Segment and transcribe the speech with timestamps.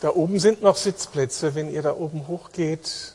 [0.00, 3.14] Da oben sind noch Sitzplätze, wenn ihr da oben hochgeht.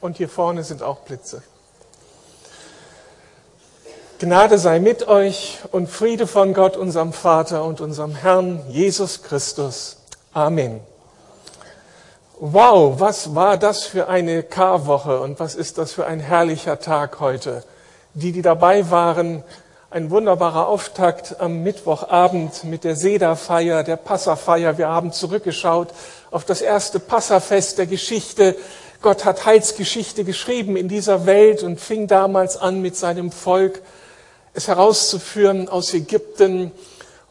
[0.00, 1.42] Und hier vorne sind auch Plätze.
[4.20, 9.96] Gnade sei mit euch und Friede von Gott, unserem Vater und unserem Herrn Jesus Christus.
[10.32, 10.80] Amen.
[12.40, 17.20] Wow, was war das für eine Karwoche und was ist das für ein herrlicher Tag
[17.20, 17.64] heute.
[18.14, 19.44] Die, die dabei waren,
[19.90, 24.76] ein wunderbarer Auftakt am Mittwochabend mit der Sederfeier, der Passafeier.
[24.76, 25.88] Wir haben zurückgeschaut
[26.30, 28.54] auf das erste Passafest der Geschichte.
[29.00, 33.80] Gott hat Heilsgeschichte geschrieben in dieser Welt und fing damals an mit seinem Volk,
[34.52, 36.70] es herauszuführen aus Ägypten.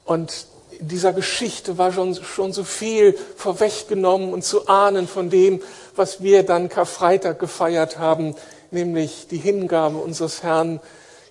[0.03, 0.47] Und
[0.79, 5.61] in dieser Geschichte war schon, schon so viel vorweggenommen und zu ahnen von dem,
[5.95, 8.35] was wir dann Karfreitag gefeiert haben,
[8.71, 10.79] nämlich die Hingabe unseres Herrn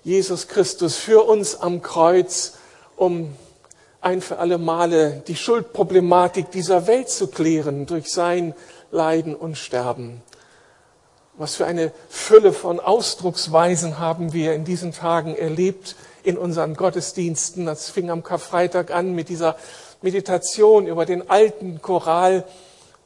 [0.07, 2.53] Jesus Christus für uns am Kreuz,
[2.95, 3.35] um
[3.99, 8.55] ein für alle Male die Schuldproblematik dieser Welt zu klären durch sein
[8.89, 10.21] Leiden und Sterben.
[11.35, 17.65] Was für eine Fülle von Ausdrucksweisen haben wir in diesen Tagen erlebt in unseren Gottesdiensten.
[17.65, 19.57] Das fing am Karfreitag an mit dieser
[20.01, 22.45] Meditation über den alten Choral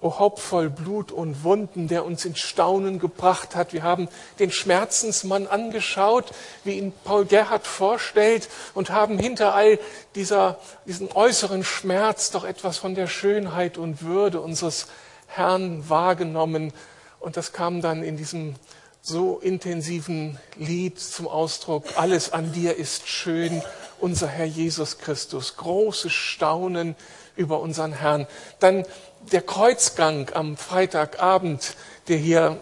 [0.01, 3.71] O Haupt voll Blut und Wunden, der uns in Staunen gebracht hat.
[3.71, 6.31] Wir haben den Schmerzensmann angeschaut,
[6.63, 9.77] wie ihn Paul Gerhard vorstellt, und haben hinter all
[10.15, 14.87] dieser, diesen äußeren Schmerz doch etwas von der Schönheit und Würde unseres
[15.27, 16.73] Herrn wahrgenommen.
[17.19, 18.55] Und das kam dann in diesem
[19.03, 21.85] so intensiven Lied zum Ausdruck.
[21.95, 23.61] Alles an dir ist schön,
[23.99, 25.57] unser Herr Jesus Christus.
[25.57, 26.95] Großes Staunen
[27.35, 28.27] über unseren Herrn.
[28.59, 28.85] Dann
[29.31, 31.75] der Kreuzgang am Freitagabend,
[32.07, 32.57] der hier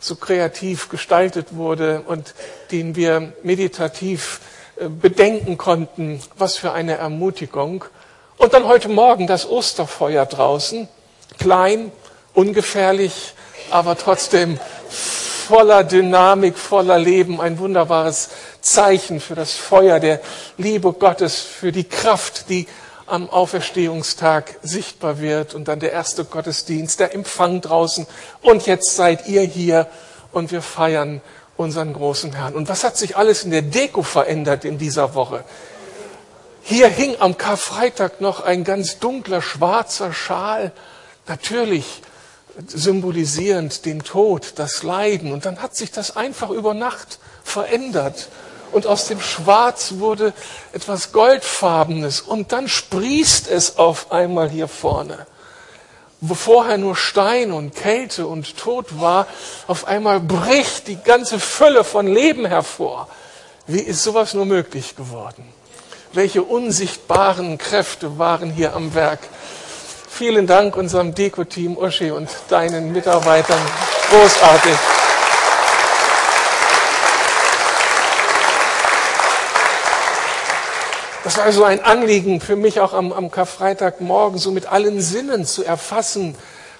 [0.00, 2.34] so kreativ gestaltet wurde und
[2.70, 4.40] den wir meditativ
[4.76, 6.20] äh, bedenken konnten.
[6.36, 7.84] Was für eine Ermutigung.
[8.36, 10.88] Und dann heute Morgen das Osterfeuer draußen.
[11.38, 11.92] Klein,
[12.34, 13.34] ungefährlich,
[13.70, 14.58] aber trotzdem
[14.88, 17.40] voller Dynamik, voller Leben.
[17.40, 18.30] Ein wunderbares
[18.60, 20.20] Zeichen für das Feuer der
[20.56, 22.66] Liebe Gottes, für die Kraft, die
[23.12, 28.06] am Auferstehungstag sichtbar wird und dann der erste Gottesdienst, der Empfang draußen
[28.40, 29.86] und jetzt seid ihr hier
[30.32, 31.20] und wir feiern
[31.58, 32.54] unseren großen Herrn.
[32.54, 35.44] Und was hat sich alles in der Deko verändert in dieser Woche?
[36.62, 40.72] Hier hing am Karfreitag noch ein ganz dunkler schwarzer Schal,
[41.26, 42.00] natürlich
[42.66, 45.32] symbolisierend den Tod, das Leiden.
[45.32, 48.28] Und dann hat sich das einfach über Nacht verändert
[48.72, 50.32] und aus dem Schwarz wurde
[50.72, 55.26] etwas Goldfarbenes und dann sprießt es auf einmal hier vorne.
[56.20, 59.26] Wo vorher nur Stein und Kälte und Tod war,
[59.66, 63.08] auf einmal bricht die ganze Fülle von Leben hervor.
[63.66, 65.44] Wie ist sowas nur möglich geworden?
[66.12, 69.20] Welche unsichtbaren Kräfte waren hier am Werk?
[70.08, 73.60] Vielen Dank unserem Deko-Team Uschi und deinen Mitarbeitern.
[74.10, 75.01] Großartig.
[81.24, 85.44] Das war also ein Anliegen für mich auch am, am Karfreitagmorgen, so mit allen Sinnen
[85.46, 86.34] zu erfassen,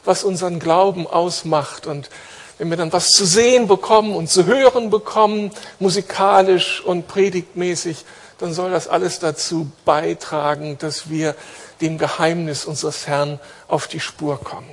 [0.04, 1.86] was unseren Glauben ausmacht.
[1.86, 2.10] Und
[2.58, 8.04] wenn wir dann was zu sehen bekommen und zu hören bekommen, musikalisch und predigtmäßig,
[8.38, 11.36] dann soll das alles dazu beitragen, dass wir
[11.80, 13.38] dem Geheimnis unseres Herrn
[13.68, 14.70] auf die Spur kommen.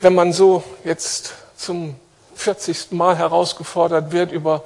[0.00, 1.96] Wenn man so jetzt zum
[2.34, 2.92] 40.
[2.92, 4.64] Mal herausgefordert wird, über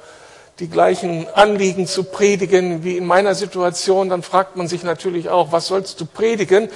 [0.62, 5.50] die gleichen Anliegen zu predigen wie in meiner Situation, dann fragt man sich natürlich auch,
[5.50, 6.68] was sollst du predigen?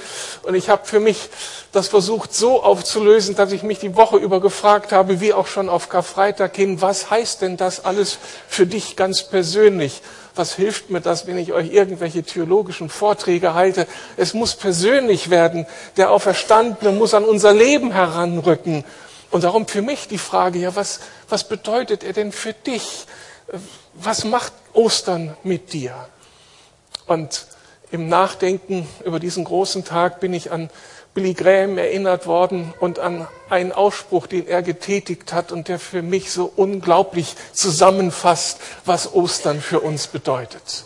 [0.43, 1.29] Und ich habe für mich
[1.71, 5.69] das versucht so aufzulösen, dass ich mich die Woche über gefragt habe, wie auch schon
[5.69, 8.17] auf Karfreitag hin, was heißt denn das alles
[8.49, 10.01] für dich ganz persönlich?
[10.35, 13.87] Was hilft mir das, wenn ich euch irgendwelche theologischen Vorträge halte?
[14.17, 15.65] Es muss persönlich werden.
[15.95, 18.83] Der Auferstandene muss an unser Leben heranrücken.
[19.31, 20.99] Und darum für mich die Frage, ja, was,
[21.29, 23.07] was bedeutet er denn für dich?
[23.93, 26.07] Was macht Ostern mit dir?
[27.05, 27.47] Und
[27.91, 30.69] im Nachdenken über diesen großen Tag bin ich an
[31.13, 36.03] Billy Graham erinnert worden und an einen Ausspruch, den er getätigt hat und der für
[36.03, 40.83] mich so unglaublich zusammenfasst, was Ostern für uns bedeutet.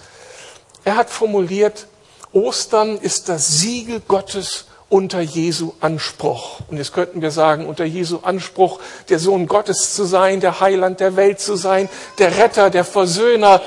[0.86, 1.88] Er hat formuliert,
[2.32, 6.60] Ostern ist das Siegel Gottes unter Jesu Anspruch.
[6.70, 8.80] Und jetzt könnten wir sagen, unter Jesu Anspruch,
[9.10, 11.90] der Sohn Gottes zu sein, der Heiland der Welt zu sein,
[12.20, 13.62] der Retter, der Versöhner.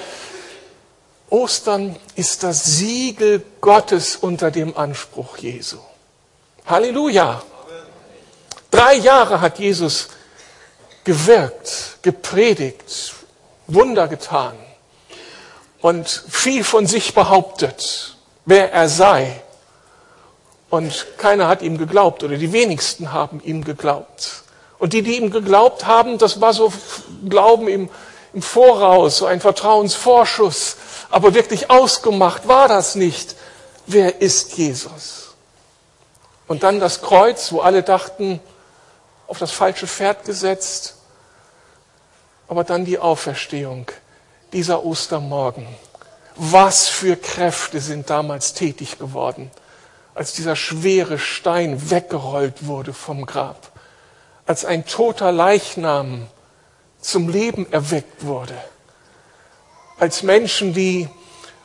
[1.31, 5.79] Ostern ist das Siegel Gottes unter dem Anspruch Jesu.
[6.67, 7.43] Halleluja!
[8.71, 10.09] Drei Jahre hat Jesus
[11.05, 13.15] gewirkt, gepredigt,
[13.67, 14.55] Wunder getan.
[15.85, 18.17] und viel von sich behauptet,
[18.47, 19.43] wer er sei.
[20.75, 24.43] Und keiner hat ihm geglaubt oder die wenigsten haben ihm geglaubt.
[24.81, 26.73] Und die, die ihm geglaubt haben, das war so
[27.29, 27.89] Glauben im,
[28.33, 30.77] im Voraus, so ein Vertrauensvorschuss.
[31.11, 33.37] Aber wirklich ausgemacht war das nicht.
[33.87, 35.35] Wer ist Jesus?
[36.49, 38.41] Und dann das Kreuz, wo alle dachten,
[39.29, 40.97] auf das falsche Pferd gesetzt.
[42.49, 43.87] Aber dann die Auferstehung,
[44.53, 45.69] dieser Ostermorgen.
[46.35, 49.53] Was für Kräfte sind damals tätig geworden,
[50.15, 53.73] als dieser schwere Stein weggerollt wurde vom Grab,
[54.47, 56.27] als ein toter Leichnam
[57.01, 58.55] zum Leben erweckt wurde,
[59.99, 61.09] als Menschen, die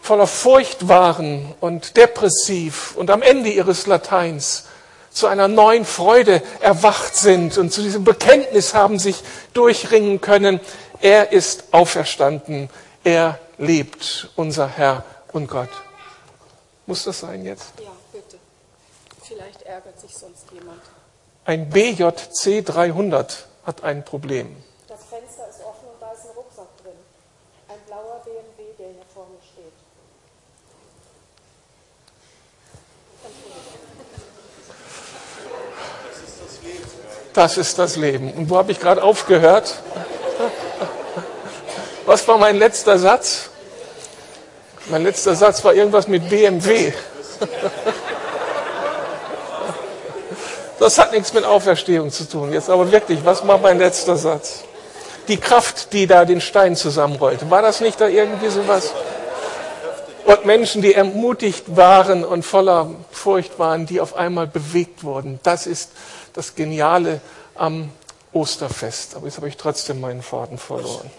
[0.02, 4.66] voller Furcht waren und depressiv und am Ende ihres Lateins
[5.12, 9.22] zu einer neuen Freude erwacht sind und zu diesem Bekenntnis haben sich
[9.54, 10.60] durchringen können.
[11.02, 12.70] Er ist auferstanden.
[13.04, 15.70] Er lebt, unser Herr und Gott.
[16.86, 17.74] Muss das sein jetzt?
[17.80, 17.99] Ja.
[19.40, 20.82] Vielleicht ärgert sich sonst jemand.
[21.46, 24.62] Ein BJC 300 hat ein Problem.
[24.90, 26.92] Das Fenster ist offen und da ist ein Rucksack drin.
[27.70, 29.72] Ein blauer BMW, der hier vor mir steht.
[37.34, 38.34] Das ist das Leben.
[38.34, 39.82] Und wo habe ich gerade aufgehört?
[42.06, 43.52] Was war mein letzter Satz?
[44.88, 46.92] Mein letzter Satz war irgendwas mit BMW.
[50.80, 52.54] Das hat nichts mit Auferstehung zu tun.
[52.54, 54.64] Jetzt aber wirklich, was war mein letzter Satz?
[55.28, 57.50] Die Kraft, die da den Stein zusammenrollte.
[57.52, 58.94] War das nicht da irgendwie sowas?
[60.26, 65.40] Und Menschen, die ermutigt waren und voller Furcht waren, die auf einmal bewegt wurden.
[65.44, 65.92] Das ist
[66.34, 67.20] das Geniale
[67.56, 67.92] am
[68.32, 69.16] Osterfest.
[69.16, 71.10] Aber jetzt habe ich trotzdem meinen Faden verloren.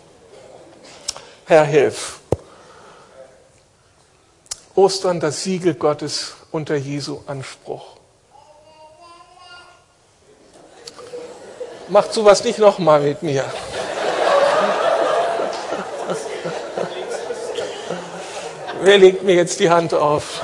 [1.45, 2.21] Herr, hilf.
[4.75, 8.00] Ostern, das Siegel Gottes unter Jesu Anspruch.
[11.91, 13.45] Macht sowas nicht nochmal mit mir.
[18.83, 20.41] Wer legt mir jetzt die Hand auf?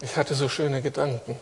[0.00, 1.40] Ich hatte so schöne Gedanken.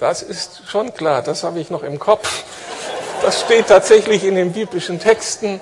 [0.00, 2.44] Das ist schon klar, das habe ich noch im Kopf.
[3.20, 5.60] Das steht tatsächlich in den biblischen Texten.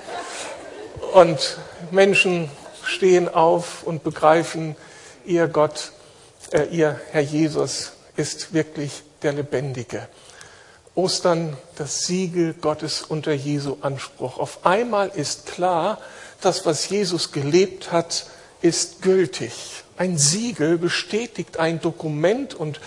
[1.13, 1.57] Und
[1.91, 2.49] Menschen
[2.85, 4.77] stehen auf und begreifen,
[5.25, 5.91] ihr Gott,
[6.51, 10.07] äh, ihr Herr Jesus ist wirklich der Lebendige.
[10.95, 14.39] Ostern das Siegel Gottes unter Jesu Anspruch.
[14.39, 15.97] Auf einmal ist klar,
[16.39, 18.25] das, was Jesus gelebt hat,
[18.61, 19.51] ist gültig.
[19.97, 22.79] Ein Siegel bestätigt ein Dokument und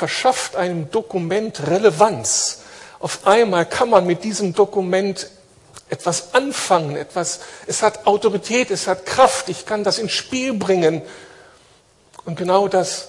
[0.00, 2.60] verschafft einem Dokument Relevanz.
[3.00, 5.28] Auf einmal kann man mit diesem Dokument
[5.90, 11.02] etwas anfangen, etwas, es hat Autorität, es hat Kraft, ich kann das ins Spiel bringen.
[12.24, 13.08] Und genau das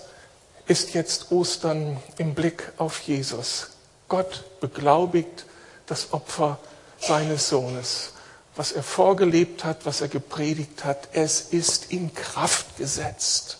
[0.67, 3.69] ist jetzt Ostern im Blick auf Jesus.
[4.09, 5.45] Gott beglaubigt
[5.85, 6.59] das Opfer
[6.99, 8.11] seines Sohnes
[8.55, 13.57] was er vorgelebt hat, was er gepredigt hat, es ist in Kraft gesetzt.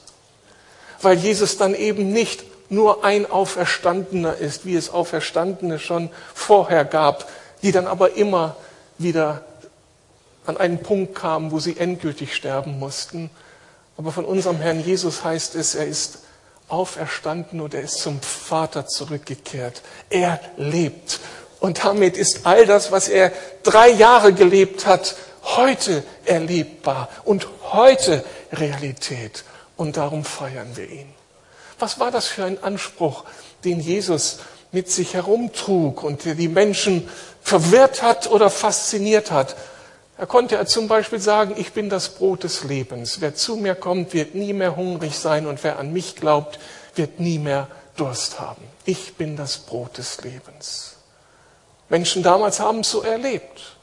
[1.01, 7.29] Weil Jesus dann eben nicht nur ein Auferstandener ist, wie es Auferstandene schon vorher gab,
[7.61, 8.55] die dann aber immer
[8.97, 9.43] wieder
[10.45, 13.29] an einen Punkt kamen, wo sie endgültig sterben mussten.
[13.97, 16.19] Aber von unserem Herrn Jesus heißt es, er ist
[16.69, 19.81] auferstanden und er ist zum Vater zurückgekehrt.
[20.09, 21.19] Er lebt
[21.59, 23.31] und damit ist all das, was er
[23.63, 29.43] drei Jahre gelebt hat, heute erlebbar und heute Realität.
[29.75, 31.20] Und darum feiern wir ihn.
[31.81, 33.23] Was war das für ein Anspruch,
[33.65, 34.37] den Jesus
[34.71, 37.09] mit sich herumtrug und der die Menschen
[37.41, 39.55] verwirrt hat oder fasziniert hat?
[40.17, 43.21] Er konnte er zum Beispiel sagen, ich bin das Brot des Lebens.
[43.21, 46.59] Wer zu mir kommt, wird nie mehr hungrig sein und wer an mich glaubt,
[46.93, 48.61] wird nie mehr Durst haben.
[48.85, 50.97] Ich bin das Brot des Lebens.
[51.89, 53.75] Menschen damals haben es so erlebt.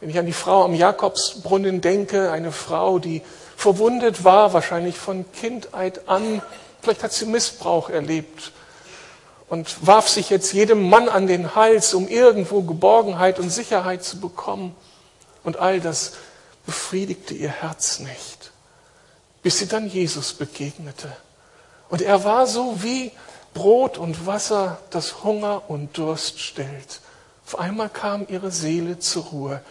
[0.00, 3.20] Wenn ich an die Frau am Jakobsbrunnen denke, eine Frau, die
[3.58, 6.40] verwundet war, wahrscheinlich von Kindheit an,
[6.82, 8.52] vielleicht hat sie Missbrauch erlebt
[9.48, 14.20] und warf sich jetzt jedem Mann an den Hals, um irgendwo Geborgenheit und Sicherheit zu
[14.20, 14.74] bekommen.
[15.42, 16.12] Und all das
[16.66, 18.52] befriedigte ihr Herz nicht,
[19.42, 21.10] bis sie dann Jesus begegnete.
[21.88, 23.10] Und er war so wie
[23.54, 27.00] Brot und Wasser, das Hunger und Durst stillt
[27.44, 29.62] Auf einmal kam ihre Seele zur Ruhe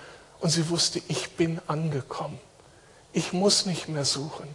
[0.42, 2.38] und sie wusste, ich bin angekommen.
[3.14, 4.48] Ich muss nicht mehr suchen.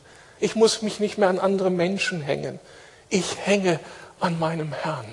[0.44, 2.60] Ich muss mich nicht mehr an andere Menschen hängen.
[3.08, 3.80] Ich hänge
[4.20, 5.06] an meinem Herrn.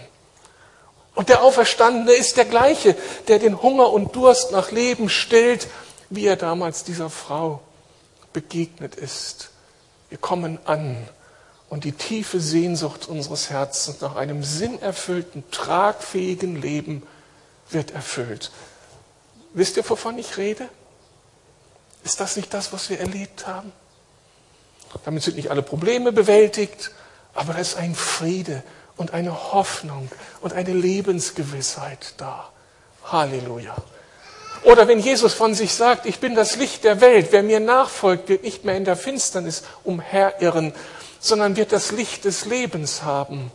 [1.16, 2.98] Und der Auferstandene ist der gleiche,
[3.30, 5.70] der den Hunger und Durst nach Leben stillt,
[6.10, 7.62] wie er damals dieser Frau
[8.34, 9.52] begegnet ist.
[10.10, 10.98] Wir kommen an
[11.70, 17.04] und die tiefe Sehnsucht unseres Herzens nach einem sinnerfüllten, tragfähigen Leben
[17.70, 18.52] wird erfüllt.
[19.54, 20.68] Wisst ihr, wovon ich rede?
[22.04, 23.72] Ist das nicht das, was wir erlebt haben?
[25.06, 26.92] Damit sind nicht alle Probleme bewältigt,
[27.34, 28.64] aber da ist ein Friede
[28.98, 30.10] und eine Hoffnung
[30.42, 32.50] und eine Lebensgewissheit da.
[33.06, 33.76] Halleluja.
[34.64, 38.30] Oder wenn Jesus von sich sagt, ich bin das Licht der Welt, wer mir nachfolgt,
[38.30, 40.74] wird nicht mehr in der Finsternis umherirren,
[41.20, 43.52] sondern wird das Licht des Lebens haben.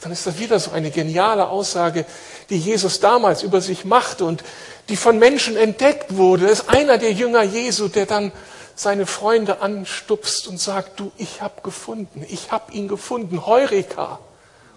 [0.00, 2.06] Dann ist das wieder so eine geniale Aussage,
[2.48, 4.42] die Jesus damals über sich machte und
[4.88, 6.46] die von Menschen entdeckt wurde.
[6.46, 8.32] Das ist einer der Jünger Jesu, der dann
[8.74, 14.18] seine Freunde anstupst und sagt, du, ich habe gefunden, ich habe ihn gefunden, Heureka.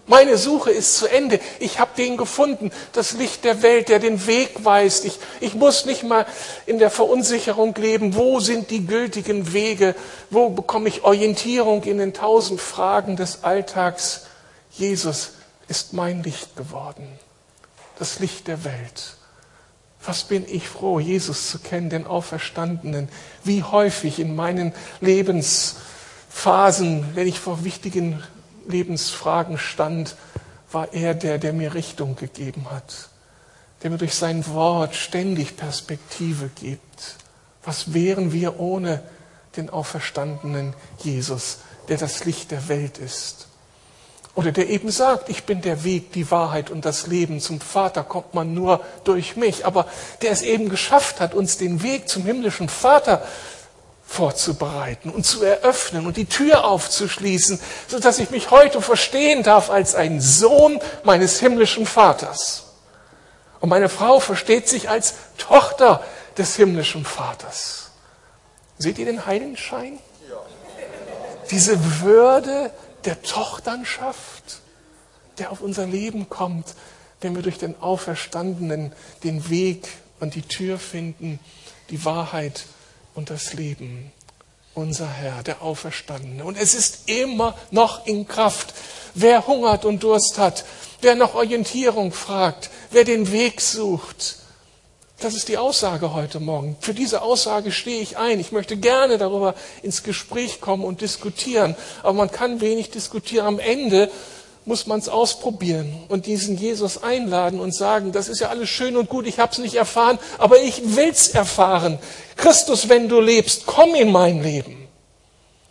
[0.06, 1.40] Meine Suche ist zu Ende.
[1.60, 5.06] Ich habe den gefunden, das Licht der Welt, der den Weg weist.
[5.06, 6.26] Ich, ich muss nicht mal
[6.66, 8.14] in der Verunsicherung leben.
[8.14, 9.94] Wo sind die gültigen Wege?
[10.28, 14.26] Wo bekomme ich Orientierung in den tausend Fragen des Alltags?
[14.72, 15.32] Jesus
[15.68, 17.08] ist mein Licht geworden,
[17.98, 19.16] das Licht der Welt.
[20.06, 23.08] Was bin ich froh, Jesus zu kennen, den Auferstandenen.
[23.42, 28.22] Wie häufig in meinen Lebensphasen, wenn ich vor wichtigen
[28.68, 30.16] Lebensfragen stand,
[30.70, 33.08] war er der, der mir Richtung gegeben hat,
[33.82, 37.16] der mir durch sein Wort ständig Perspektive gibt.
[37.62, 39.02] Was wären wir ohne
[39.56, 41.58] den auferstandenen Jesus,
[41.88, 43.46] der das Licht der Welt ist?
[44.34, 47.40] Oder der eben sagt, ich bin der Weg, die Wahrheit und das Leben.
[47.40, 49.64] Zum Vater kommt man nur durch mich.
[49.64, 49.86] Aber
[50.22, 53.22] der es eben geschafft hat, uns den Weg zum himmlischen Vater
[54.06, 59.94] vorzubereiten und zu eröffnen und die Tür aufzuschließen, sodass ich mich heute verstehen darf als
[59.94, 62.64] ein Sohn meines himmlischen Vaters.
[63.60, 66.04] Und meine Frau versteht sich als Tochter
[66.36, 67.90] des himmlischen Vaters.
[68.78, 69.98] Seht ihr den Heiligenschein?
[71.50, 72.70] Diese Würde
[73.04, 74.60] der Tochterschaft,
[75.38, 76.74] der auf unser Leben kommt,
[77.20, 78.92] wenn wir durch den Auferstandenen
[79.22, 79.88] den Weg
[80.20, 81.38] und die Tür finden,
[81.90, 82.64] die Wahrheit
[83.14, 84.12] und das Leben.
[84.74, 86.44] Unser Herr, der Auferstandene.
[86.44, 88.74] Und es ist immer noch in Kraft.
[89.14, 90.64] Wer hungert und Durst hat,
[91.00, 94.38] wer nach Orientierung fragt, wer den Weg sucht,
[95.24, 96.76] das ist die Aussage heute Morgen.
[96.80, 98.38] Für diese Aussage stehe ich ein.
[98.40, 101.76] Ich möchte gerne darüber ins Gespräch kommen und diskutieren.
[102.02, 103.46] Aber man kann wenig diskutieren.
[103.46, 104.10] Am Ende
[104.66, 108.98] muss man es ausprobieren und diesen Jesus einladen und sagen, das ist ja alles schön
[108.98, 111.98] und gut, ich habe es nicht erfahren, aber ich will es erfahren.
[112.36, 114.88] Christus, wenn du lebst, komm in mein Leben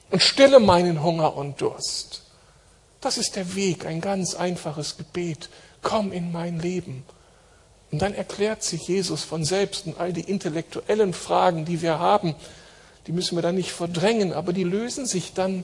[0.10, 2.24] und stille meinen Hunger und Durst.
[3.02, 5.50] Das ist der Weg, ein ganz einfaches Gebet.
[5.84, 7.04] Komm in mein Leben.
[7.94, 12.34] Und dann erklärt sich Jesus von selbst und all die intellektuellen Fragen, die wir haben,
[13.06, 15.64] die müssen wir dann nicht verdrängen, aber die lösen sich dann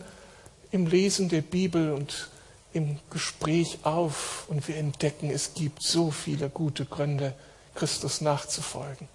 [0.70, 2.30] im Lesen der Bibel und
[2.72, 7.34] im Gespräch auf und wir entdecken, es gibt so viele gute Gründe,
[7.74, 9.08] Christus nachzufolgen.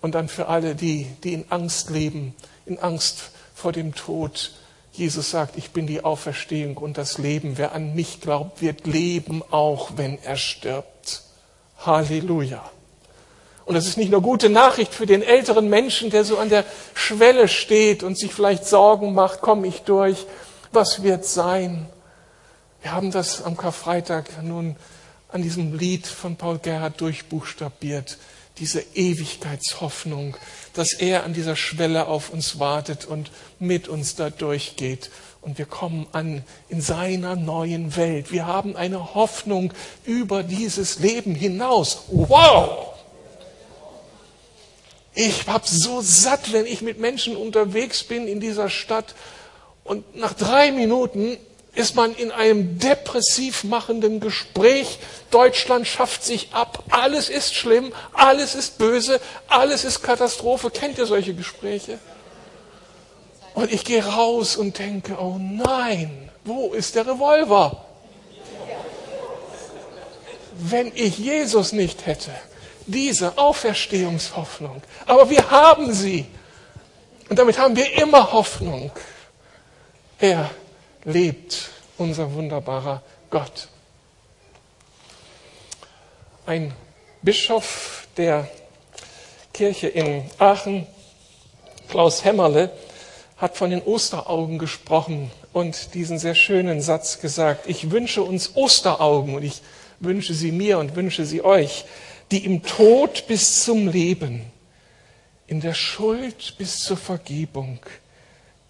[0.00, 2.32] Und dann für alle, die, die in Angst leben,
[2.64, 4.52] in Angst vor dem Tod.
[4.92, 7.58] Jesus sagt, ich bin die Auferstehung und das Leben.
[7.58, 11.24] Wer an mich glaubt, wird leben, auch wenn er stirbt.
[11.84, 12.70] Halleluja.
[13.64, 16.64] Und das ist nicht nur gute Nachricht für den älteren Menschen, der so an der
[16.94, 20.26] Schwelle steht und sich vielleicht Sorgen macht, komme ich durch,
[20.72, 21.86] was wird sein?
[22.80, 24.76] Wir haben das am Karfreitag nun
[25.28, 28.16] an diesem Lied von Paul Gerhard durchbuchstabiert,
[28.58, 30.36] diese Ewigkeitshoffnung,
[30.72, 35.10] dass er an dieser Schwelle auf uns wartet und mit uns da durchgeht.
[35.40, 38.32] Und wir kommen an in seiner neuen Welt.
[38.32, 39.72] Wir haben eine Hoffnung
[40.04, 42.04] über dieses Leben hinaus.
[42.08, 42.94] Wow!
[45.14, 49.14] Ich hab so satt, wenn ich mit Menschen unterwegs bin in dieser Stadt
[49.88, 51.38] und nach drei Minuten
[51.74, 54.98] ist man in einem depressiv machenden Gespräch.
[55.30, 56.84] Deutschland schafft sich ab.
[56.90, 60.70] Alles ist schlimm, alles ist böse, alles ist Katastrophe.
[60.70, 61.98] Kennt ihr solche Gespräche?
[63.54, 67.84] Und ich gehe raus und denke, oh nein, wo ist der Revolver?
[70.60, 72.32] Wenn ich Jesus nicht hätte,
[72.86, 74.82] diese Auferstehungshoffnung.
[75.06, 76.26] Aber wir haben sie.
[77.28, 78.90] Und damit haben wir immer Hoffnung.
[80.18, 80.50] Er
[81.04, 83.68] lebt unser wunderbarer Gott.
[86.46, 86.72] Ein
[87.22, 88.48] Bischof der
[89.52, 90.86] Kirche in Aachen,
[91.88, 92.70] Klaus Hämmerle,
[93.38, 97.68] hat von den Osteraugen gesprochen und diesen sehr schönen Satz gesagt.
[97.68, 99.62] Ich wünsche uns Osteraugen und ich
[100.00, 101.84] wünsche sie mir und wünsche sie euch,
[102.30, 104.42] die im Tod bis zum Leben,
[105.46, 107.78] in der Schuld bis zur Vergebung,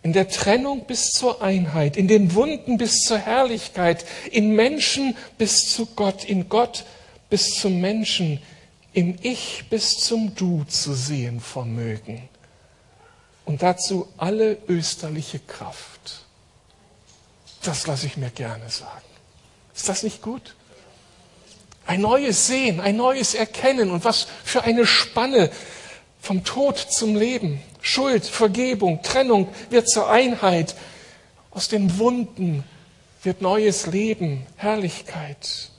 [0.03, 5.75] in der Trennung bis zur Einheit, in den Wunden bis zur Herrlichkeit, in Menschen bis
[5.75, 6.85] zu Gott, in Gott
[7.31, 8.41] bis zum Menschen,
[8.93, 12.29] im Ich bis zum Du zu sehen vermögen.
[13.49, 16.27] Und dazu alle österliche Kraft.
[17.63, 19.07] Das lasse ich mir gerne sagen.
[19.75, 20.55] Ist das nicht gut?
[21.87, 25.51] Ein neues Sehen, ein neues Erkennen und was für eine Spanne
[26.21, 27.63] vom Tod zum Leben.
[27.81, 30.75] Schuld, Vergebung, Trennung wird zur Einheit.
[31.51, 32.65] Aus den Wunden
[33.23, 35.71] wird neues Leben, Herrlichkeit.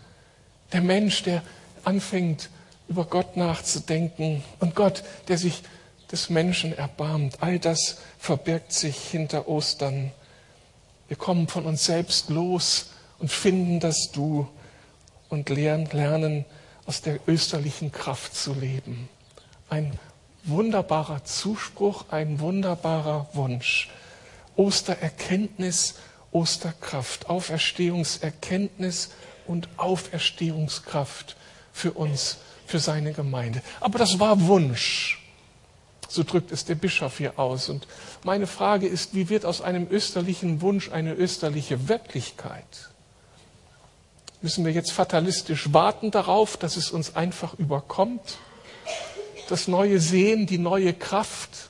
[0.74, 1.44] Der Mensch, der
[1.84, 2.50] anfängt,
[2.88, 5.62] über Gott nachzudenken und Gott, der sich
[6.12, 7.38] des Menschen erbarmt.
[7.42, 10.12] All das verbirgt sich hinter Ostern.
[11.08, 12.90] Wir kommen von uns selbst los
[13.20, 14.48] und finden das Du
[15.30, 16.46] und lernen,
[16.86, 19.10] aus der österlichen Kraft zu leben.
[19.70, 20.00] Ein
[20.44, 23.90] wunderbarer Zuspruch, ein wunderbarer Wunsch.
[24.56, 25.96] Ostererkenntnis,
[26.32, 29.12] Osterkraft, Auferstehungserkenntnis
[29.46, 31.36] und Auferstehungskraft
[31.72, 33.62] für uns, für seine Gemeinde.
[33.80, 35.19] Aber das war Wunsch.
[36.10, 37.70] So drückt es der Bischof hier aus.
[37.70, 37.88] Und
[38.24, 42.90] meine Frage ist, wie wird aus einem österlichen Wunsch eine österliche Wirklichkeit?
[44.42, 48.40] Müssen wir jetzt fatalistisch warten darauf, dass es uns einfach überkommt?
[49.50, 51.70] Das neue Sehen, die neue Kraft?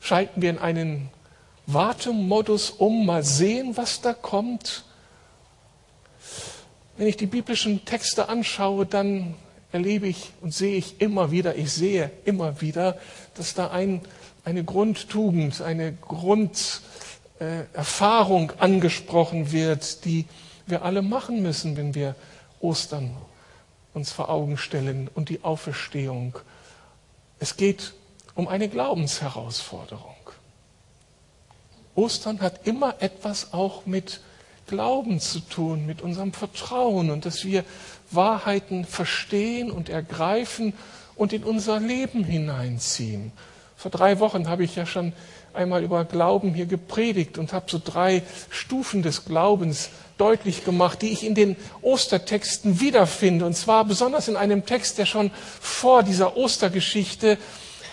[0.00, 1.10] Schalten wir in einen
[1.66, 4.84] Wartemodus um, mal sehen, was da kommt?
[6.96, 9.36] Wenn ich die biblischen Texte anschaue, dann
[9.74, 12.96] erlebe ich und sehe ich immer wieder, ich sehe immer wieder,
[13.34, 14.02] dass da ein,
[14.44, 20.26] eine Grundtugend, eine Grunderfahrung äh, angesprochen wird, die
[20.66, 22.14] wir alle machen müssen, wenn wir
[22.60, 23.16] Ostern
[23.94, 26.38] uns vor Augen stellen und die Auferstehung.
[27.40, 27.94] Es geht
[28.36, 30.14] um eine Glaubensherausforderung.
[31.96, 34.20] Ostern hat immer etwas auch mit
[34.66, 37.64] Glauben zu tun, mit unserem Vertrauen und dass wir
[38.14, 40.72] Wahrheiten verstehen und ergreifen
[41.16, 43.32] und in unser Leben hineinziehen.
[43.76, 45.12] Vor drei Wochen habe ich ja schon
[45.52, 51.10] einmal über Glauben hier gepredigt und habe so drei Stufen des Glaubens deutlich gemacht, die
[51.10, 53.44] ich in den Ostertexten wiederfinde.
[53.46, 57.38] Und zwar besonders in einem Text, der schon vor dieser Ostergeschichte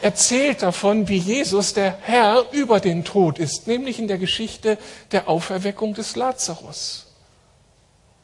[0.02, 4.78] erzählt davon, wie Jesus, der Herr, über den Tod ist, nämlich in der Geschichte
[5.12, 7.08] der Auferweckung des Lazarus.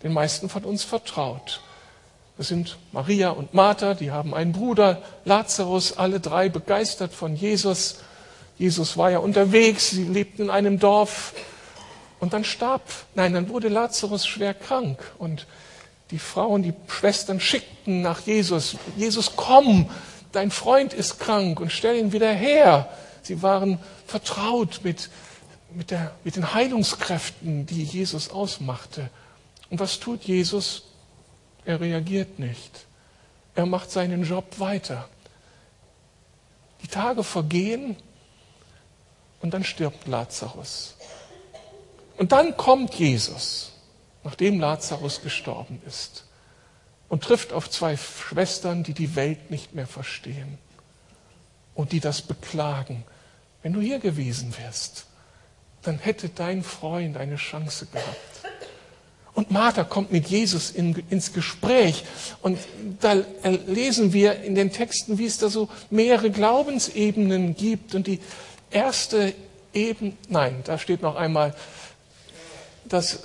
[0.04, 1.62] Den meisten von uns vertraut.
[2.38, 7.98] Das sind Maria und Martha, die haben einen Bruder, Lazarus, alle drei begeistert von Jesus.
[8.60, 11.34] Jesus war ja unterwegs, sie lebten in einem Dorf
[12.20, 12.84] und dann starb,
[13.16, 15.48] nein, dann wurde Lazarus schwer krank und
[16.12, 19.90] die Frauen, die Schwestern schickten nach Jesus, Jesus, komm,
[20.32, 22.90] dein Freund ist krank und stell ihn wieder her.
[23.24, 25.10] Sie waren vertraut mit,
[25.74, 29.10] mit, der, mit den Heilungskräften, die Jesus ausmachte.
[29.70, 30.84] Und was tut Jesus?
[31.68, 32.86] Er reagiert nicht.
[33.54, 35.10] Er macht seinen Job weiter.
[36.82, 37.98] Die Tage vergehen
[39.42, 40.96] und dann stirbt Lazarus.
[42.18, 43.74] Und dann kommt Jesus,
[44.24, 46.24] nachdem Lazarus gestorben ist,
[47.10, 50.58] und trifft auf zwei Schwestern, die die Welt nicht mehr verstehen
[51.76, 53.04] und die das beklagen.
[53.62, 55.06] Wenn du hier gewesen wärst,
[55.82, 58.57] dann hätte dein Freund eine Chance gehabt.
[59.38, 62.04] Und Martha kommt mit Jesus in, ins Gespräch.
[62.42, 62.58] Und
[63.00, 63.18] da
[63.68, 67.94] lesen wir in den Texten, wie es da so mehrere Glaubensebenen gibt.
[67.94, 68.20] Und die
[68.72, 69.36] erste
[69.76, 71.54] Ebene, nein, da steht noch einmal,
[72.86, 73.20] dass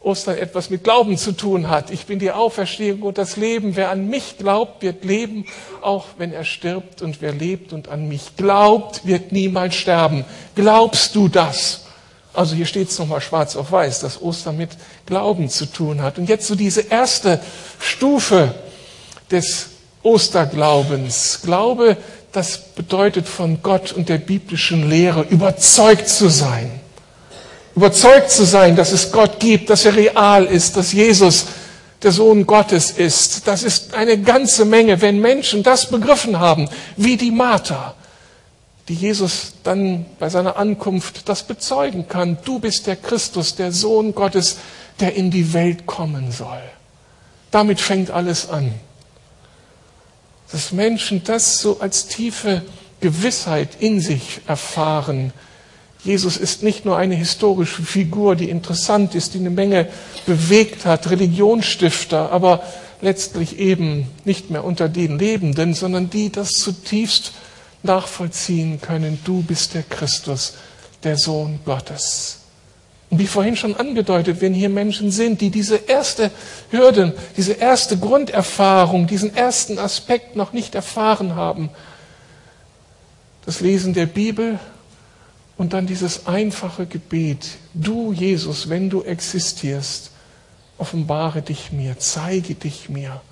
[0.00, 1.90] Ostern etwas mit Glauben zu tun hat.
[1.90, 3.76] Ich bin die Auferstehung und das Leben.
[3.76, 5.46] Wer an mich glaubt, wird leben,
[5.80, 7.00] auch wenn er stirbt.
[7.00, 10.26] Und wer lebt und an mich glaubt, wird niemals sterben.
[10.54, 11.87] Glaubst du das?
[12.34, 14.70] Also hier steht es nochmal schwarz auf weiß, dass Ostern mit
[15.06, 16.18] Glauben zu tun hat.
[16.18, 17.40] Und jetzt so diese erste
[17.78, 18.54] Stufe
[19.30, 19.70] des
[20.02, 21.40] Osterglaubens.
[21.42, 21.96] Glaube,
[22.32, 26.70] das bedeutet von Gott und der biblischen Lehre überzeugt zu sein.
[27.74, 31.46] Überzeugt zu sein, dass es Gott gibt, dass er real ist, dass Jesus
[32.02, 33.46] der Sohn Gottes ist.
[33.46, 37.94] Das ist eine ganze Menge, wenn Menschen das begriffen haben, wie die Martha
[38.88, 42.38] die Jesus dann bei seiner Ankunft das bezeugen kann.
[42.44, 44.58] Du bist der Christus, der Sohn Gottes,
[45.00, 46.62] der in die Welt kommen soll.
[47.50, 48.74] Damit fängt alles an.
[50.50, 52.62] dass Menschen das so als tiefe
[53.00, 55.32] Gewissheit in sich erfahren.
[56.04, 59.88] Jesus ist nicht nur eine historische Figur, die interessant ist, die eine Menge
[60.26, 62.62] bewegt hat, Religionsstifter, aber
[63.00, 67.32] letztlich eben nicht mehr unter den Lebenden, sondern die das zutiefst
[67.82, 69.18] nachvollziehen können.
[69.24, 70.54] Du bist der Christus,
[71.04, 72.38] der Sohn Gottes.
[73.10, 76.30] Und wie vorhin schon angedeutet, wenn hier Menschen sind, die diese erste
[76.70, 81.70] Hürde, diese erste Grunderfahrung, diesen ersten Aspekt noch nicht erfahren haben,
[83.46, 84.58] das Lesen der Bibel
[85.56, 90.10] und dann dieses einfache Gebet, du Jesus, wenn du existierst,
[90.76, 93.22] offenbare dich mir, zeige dich mir.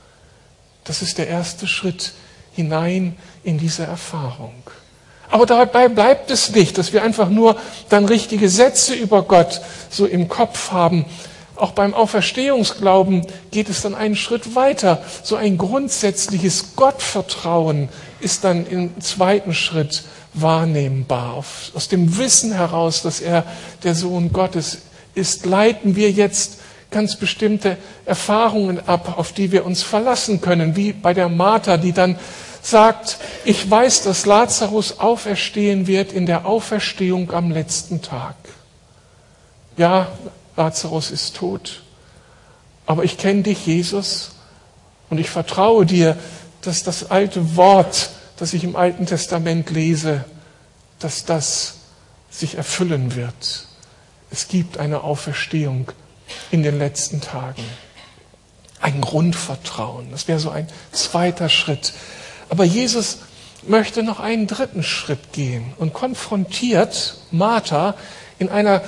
[0.85, 2.15] Das ist der erste Schritt
[2.57, 4.55] hinein in diese Erfahrung.
[5.31, 7.57] Aber dabei bleibt es nicht, dass wir einfach nur
[7.89, 11.05] dann richtige Sätze über Gott so im Kopf haben.
[11.57, 15.03] Auch beim Auferstehungsglauben geht es dann einen Schritt weiter.
[15.23, 17.89] So ein grundsätzliches Gottvertrauen
[18.21, 21.45] ist dann im zweiten Schritt wahrnehmbar.
[21.75, 23.45] Aus dem Wissen heraus, dass er
[23.85, 24.79] der Sohn Gottes
[25.15, 26.59] ist, leiten wir jetzt
[26.91, 31.93] ganz bestimmte Erfahrungen ab, auf die wir uns verlassen können, wie bei der Martha, die
[31.93, 32.17] dann
[32.67, 38.35] sagt, ich weiß, dass Lazarus auferstehen wird in der Auferstehung am letzten Tag.
[39.77, 40.09] Ja,
[40.57, 41.83] Lazarus ist tot,
[42.87, 44.33] aber ich kenne dich, Jesus,
[45.11, 46.17] und ich vertraue dir,
[46.63, 50.25] dass das alte Wort, das ich im Alten Testament lese,
[50.99, 51.75] dass das
[52.31, 53.69] sich erfüllen wird.
[54.31, 55.93] Es gibt eine Auferstehung
[56.51, 57.63] in den letzten Tagen.
[58.81, 60.11] Ein Grundvertrauen.
[60.11, 61.93] Das wäre so ein zweiter Schritt.
[62.49, 63.19] Aber Jesus
[63.67, 67.95] möchte noch einen dritten Schritt gehen und konfrontiert Martha
[68.39, 68.83] in einer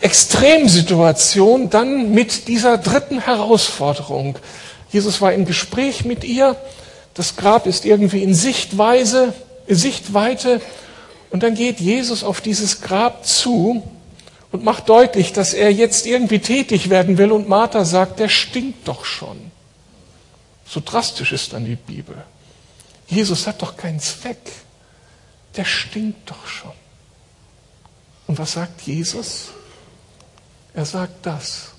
[0.00, 4.38] Extremsituation dann mit dieser dritten Herausforderung.
[4.90, 6.56] Jesus war im Gespräch mit ihr,
[7.14, 9.32] das Grab ist irgendwie in Sichtweise,
[9.66, 10.60] Sichtweite
[11.30, 13.82] und dann geht Jesus auf dieses Grab zu
[14.52, 18.86] und macht deutlich, dass er jetzt irgendwie tätig werden will und Martha sagt, der stinkt
[18.88, 19.50] doch schon.
[20.66, 22.16] So drastisch ist dann die Bibel.
[23.08, 24.52] Jesus hat doch keinen Zweck.
[25.56, 26.72] Der stinkt doch schon.
[28.26, 29.48] Und was sagt Jesus?
[30.74, 31.72] Er sagt das.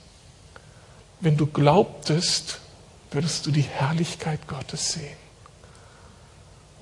[1.22, 2.60] Wenn du glaubtest,
[3.12, 5.18] würdest du die Herrlichkeit Gottes sehen.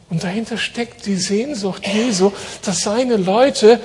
[0.09, 2.31] Und dahinter steckt die Sehnsucht Jesu,
[2.63, 3.81] dass seine Leute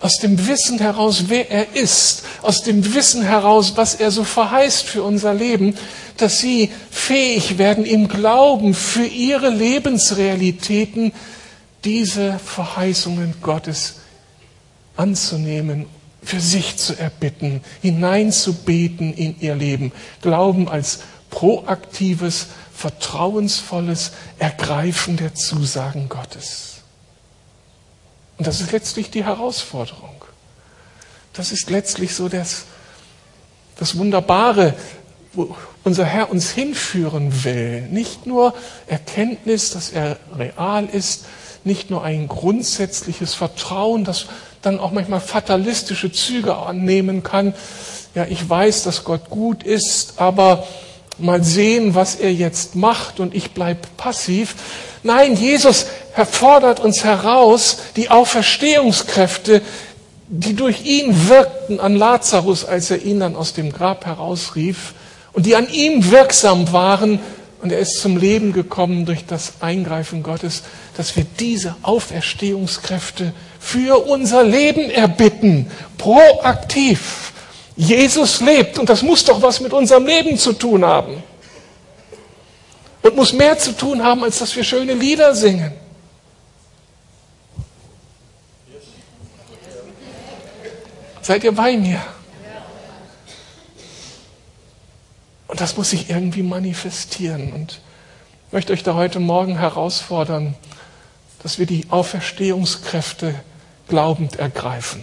[0.00, 4.84] aus dem Wissen heraus, wer er ist, aus dem Wissen heraus, was er so verheißt
[4.84, 5.76] für unser Leben,
[6.16, 11.12] dass sie fähig werden, im Glauben für ihre Lebensrealitäten
[11.84, 13.96] diese Verheißungen Gottes
[14.96, 15.86] anzunehmen,
[16.22, 19.92] für sich zu erbitten, hineinzubeten in ihr Leben.
[20.20, 26.77] Glauben als proaktives, vertrauensvolles Ergreifen der Zusagen Gottes.
[28.38, 30.24] Und das ist letztlich die Herausforderung.
[31.32, 32.64] Das ist letztlich so das,
[33.76, 34.74] das Wunderbare
[35.32, 37.82] wo unser Herr uns hinführen will.
[37.90, 38.54] Nicht nur
[38.86, 41.24] Erkenntnis, dass er real ist,
[41.64, 44.26] nicht nur ein grundsätzliches Vertrauen, das
[44.62, 47.54] dann auch manchmal fatalistische Züge annehmen kann.
[48.14, 50.66] Ja, ich weiß, dass Gott gut ist, aber
[51.18, 54.56] mal sehen, was er jetzt macht und ich bleibe passiv.
[55.02, 55.86] Nein, Jesus
[56.30, 59.62] fordert uns heraus, die Auferstehungskräfte,
[60.28, 64.94] die durch ihn wirkten an Lazarus, als er ihn dann aus dem Grab herausrief,
[65.32, 67.20] und die an ihm wirksam waren.
[67.60, 70.62] Und er ist zum Leben gekommen durch das Eingreifen Gottes,
[70.96, 77.32] dass wir diese Auferstehungskräfte für unser Leben erbitten, proaktiv.
[77.76, 81.22] Jesus lebt und das muss doch was mit unserem Leben zu tun haben.
[83.08, 85.72] Und muss mehr zu tun haben, als dass wir schöne Lieder singen.
[91.22, 92.02] Seid ihr bei mir?
[95.46, 97.54] Und das muss sich irgendwie manifestieren.
[97.54, 97.80] Und
[98.46, 100.54] ich möchte euch da heute Morgen herausfordern,
[101.42, 103.34] dass wir die Auferstehungskräfte
[103.88, 105.02] glaubend ergreifen.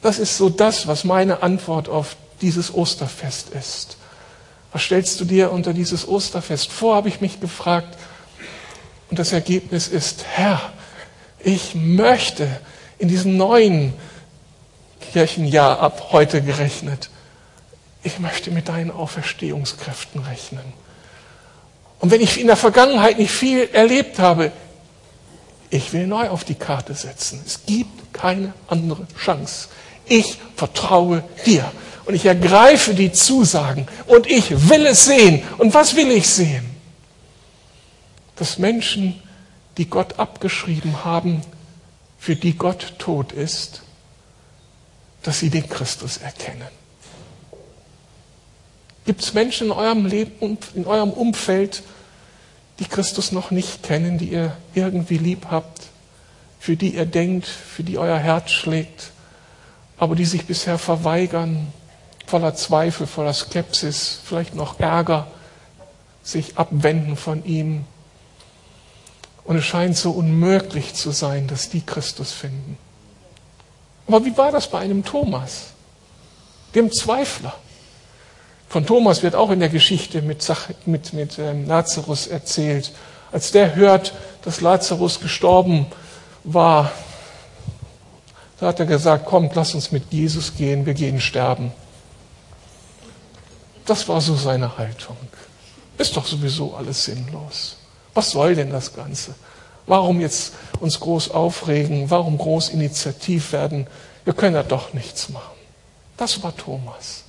[0.00, 3.98] Das ist so das, was meine Antwort auf dieses Osterfest ist.
[4.72, 7.96] Was stellst du dir unter dieses Osterfest vor, habe ich mich gefragt.
[9.10, 10.60] Und das Ergebnis ist, Herr,
[11.40, 12.48] ich möchte
[12.98, 13.92] in diesem neuen
[15.12, 17.10] Kirchenjahr ab heute gerechnet
[18.02, 20.72] ich möchte mit deinen Auferstehungskräften rechnen.
[21.98, 24.52] Und wenn ich in der Vergangenheit nicht viel erlebt habe,
[25.68, 27.42] ich will neu auf die Karte setzen.
[27.46, 29.68] Es gibt keine andere Chance.
[30.10, 31.64] Ich vertraue dir
[32.04, 35.42] und ich ergreife die Zusagen und ich will es sehen.
[35.56, 36.70] Und was will ich sehen?
[38.40, 39.22] dass Menschen,
[39.76, 41.42] die Gott abgeschrieben haben,
[42.18, 43.82] für die Gott tot ist,
[45.22, 46.68] dass sie den Christus erkennen.
[49.04, 51.82] Gibt es Menschen in eurem Leben, in eurem Umfeld,
[52.78, 55.82] die Christus noch nicht kennen, die ihr irgendwie lieb habt,
[56.58, 59.12] für die ihr denkt, für die euer Herz schlägt,
[60.00, 61.72] aber die sich bisher verweigern,
[62.26, 65.26] voller Zweifel, voller Skepsis, vielleicht noch Ärger,
[66.22, 67.84] sich abwenden von ihm.
[69.44, 72.78] Und es scheint so unmöglich zu sein, dass die Christus finden.
[74.06, 75.66] Aber wie war das bei einem Thomas,
[76.74, 77.54] dem Zweifler?
[78.70, 80.50] Von Thomas wird auch in der Geschichte mit,
[80.86, 82.92] mit, mit ähm, Lazarus erzählt.
[83.32, 85.86] Als der hört, dass Lazarus gestorben
[86.42, 86.90] war,
[88.60, 91.72] da hat er gesagt, kommt, lass uns mit Jesus gehen, wir gehen sterben.
[93.86, 95.16] Das war so seine Haltung.
[95.96, 97.78] Ist doch sowieso alles sinnlos.
[98.14, 99.34] Was soll denn das Ganze?
[99.86, 102.10] Warum jetzt uns groß aufregen?
[102.10, 103.86] Warum groß initiativ werden?
[104.24, 105.56] Wir können ja doch nichts machen.
[106.16, 107.24] Das war Thomas.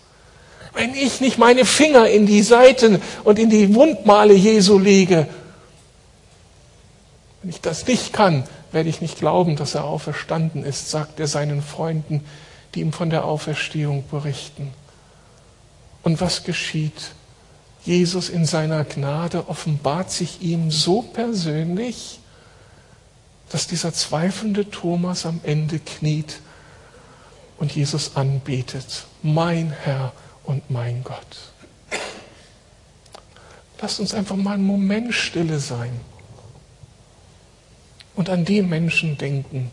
[0.73, 5.27] Wenn ich nicht meine Finger in die Seiten und in die Wundmale Jesu lege,
[7.41, 11.27] wenn ich das nicht kann, werde ich nicht glauben, dass er auferstanden ist, sagt er
[11.27, 12.23] seinen Freunden,
[12.73, 14.73] die ihm von der Auferstehung berichten.
[16.03, 17.11] Und was geschieht?
[17.83, 22.19] Jesus in seiner Gnade offenbart sich ihm so persönlich,
[23.49, 26.39] dass dieser zweifelnde Thomas am Ende kniet
[27.57, 29.05] und Jesus anbetet.
[29.21, 31.99] Mein Herr und mein Gott.
[33.81, 35.99] Lasst uns einfach mal einen Moment stille sein
[38.21, 39.71] und an die Menschen denken,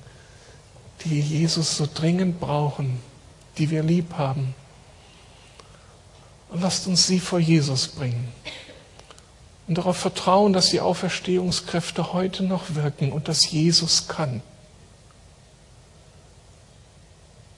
[1.05, 2.99] die Jesus so dringend brauchen,
[3.59, 4.55] die wir lieb haben.
[6.49, 8.33] Und lasst uns sie vor Jesus bringen
[9.67, 14.41] und darauf vertrauen, dass die Auferstehungskräfte heute noch wirken und dass Jesus kann.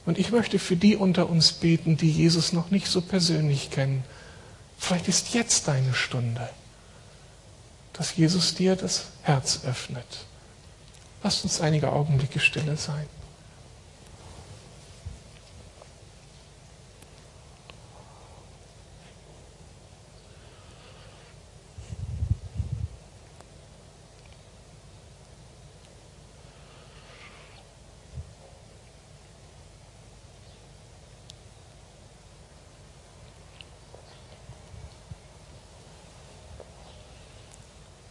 [0.07, 4.03] Und ich möchte für die unter uns beten, die Jesus noch nicht so persönlich kennen.
[4.77, 6.49] Vielleicht ist jetzt deine Stunde,
[7.93, 10.27] dass Jesus dir das Herz öffnet.
[11.23, 13.07] Lasst uns einige Augenblicke stille sein.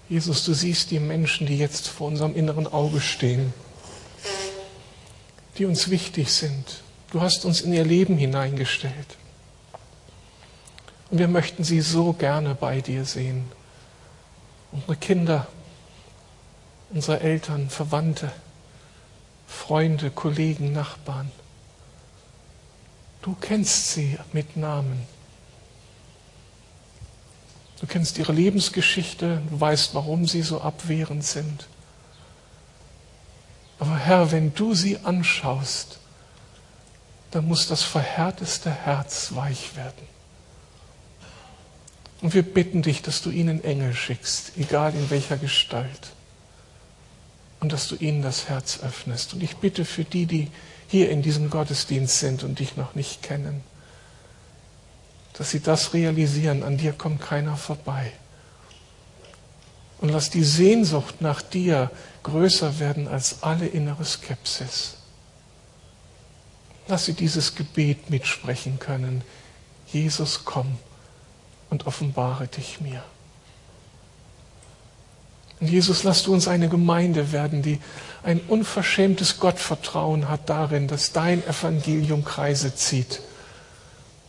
[0.10, 3.54] Jesus, du siehst die Menschen, die jetzt vor unserem inneren Auge stehen,
[5.58, 6.82] die uns wichtig sind.
[7.12, 9.18] Du hast uns in ihr Leben hineingestellt.
[11.12, 13.46] Und wir möchten sie so gerne bei dir sehen.
[14.72, 15.48] Unsere Kinder,
[16.92, 18.32] unsere Eltern, Verwandte,
[19.48, 21.32] Freunde, Kollegen, Nachbarn.
[23.22, 25.08] Du kennst sie mit Namen.
[27.80, 31.68] Du kennst ihre Lebensgeschichte, du weißt, warum sie so abwehrend sind.
[33.80, 36.00] Aber Herr, wenn du sie anschaust,
[37.32, 40.10] dann muss das verhärteste Herz weich werden.
[42.22, 46.12] Und wir bitten dich, dass du ihnen Engel schickst, egal in welcher Gestalt.
[47.62, 49.34] Und dass du ihnen das Herz öffnest.
[49.34, 50.52] Und ich bitte für die, die
[50.88, 53.64] hier in diesem Gottesdienst sind und dich noch nicht kennen,
[55.40, 58.12] dass sie das realisieren, an dir kommt keiner vorbei.
[60.00, 61.90] Und lass die Sehnsucht nach dir
[62.24, 64.98] größer werden als alle innere Skepsis.
[66.90, 69.22] Lass sie dieses Gebet mitsprechen können.
[69.88, 70.78] Jesus, komm
[71.70, 73.02] und offenbare dich mir.
[75.62, 77.80] Und Jesus, lass du uns eine Gemeinde werden, die
[78.24, 83.22] ein unverschämtes Gottvertrauen hat darin, dass dein Evangelium Kreise zieht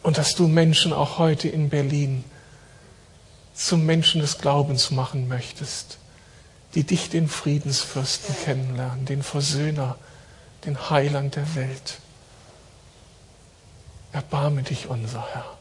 [0.02, 2.24] und dass du Menschen auch heute in Berlin
[3.54, 5.98] zum Menschen des Glaubens machen möchtest,
[6.74, 9.96] die dich, den Friedensfürsten, kennenlernen, den Versöhner,
[10.64, 11.98] den Heiland der Welt.
[14.12, 15.58] Erbarme dich, unser Herr.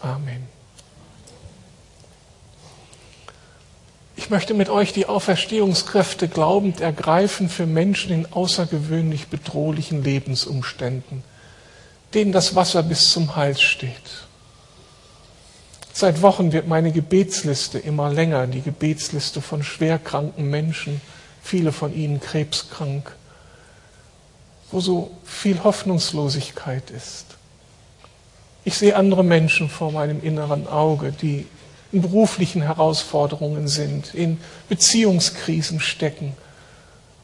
[0.00, 0.46] Amen.
[4.16, 11.24] Ich möchte mit euch die Auferstehungskräfte glaubend ergreifen für Menschen in außergewöhnlich bedrohlichen Lebensumständen
[12.14, 13.92] denen das Wasser bis zum Hals steht.
[15.92, 21.00] Seit Wochen wird meine Gebetsliste immer länger, die Gebetsliste von schwerkranken Menschen,
[21.42, 23.10] viele von ihnen krebskrank,
[24.70, 27.26] wo so viel Hoffnungslosigkeit ist.
[28.64, 31.46] Ich sehe andere Menschen vor meinem inneren Auge, die
[31.90, 36.36] in beruflichen Herausforderungen sind, in Beziehungskrisen stecken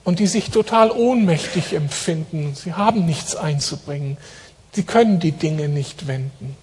[0.05, 2.55] und die sich total ohnmächtig empfinden.
[2.55, 4.17] Sie haben nichts einzubringen.
[4.75, 6.57] Sie können die Dinge nicht wenden.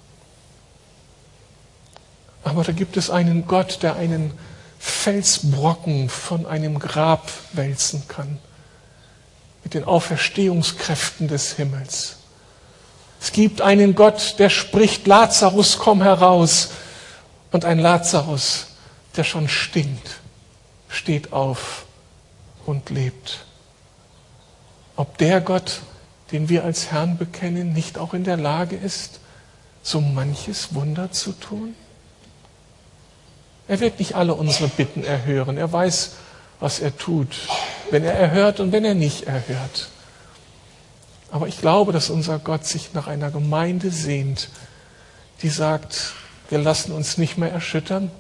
[2.44, 4.34] Aber da gibt es einen Gott, der einen
[4.80, 8.40] Felsbrocken von einem Grab wälzen kann.
[9.64, 12.18] Mit den Auferstehungskräften des Himmels.
[13.22, 16.72] Es gibt einen Gott, der spricht, Lazarus, komm heraus.
[17.52, 18.68] Und ein Lazarus,
[19.16, 20.20] der schon stinkt,
[20.90, 21.86] steht auf
[22.66, 23.46] und lebt.
[24.96, 25.82] Ob der Gott,
[26.32, 29.20] den wir als Herrn bekennen, nicht auch in der Lage ist,
[29.84, 31.76] so manches Wunder zu tun?
[33.68, 35.58] Er wird nicht alle unsere Bitten erhören.
[35.58, 36.12] Er weiß,
[36.60, 37.36] was er tut,
[37.90, 39.90] wenn er erhört und wenn er nicht erhört.
[41.32, 44.50] Aber ich glaube, dass unser Gott sich nach einer Gemeinde sehnt,
[45.42, 46.14] die sagt,
[46.50, 48.12] wir lassen uns nicht mehr erschüttern,